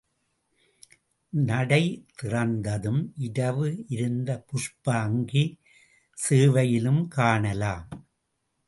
[1.33, 1.83] நடை
[2.21, 5.45] திறந்ததும், இரவு இருந்த புஷ்ப அங்கி
[6.17, 7.87] சேவையிலும் காணலாம்.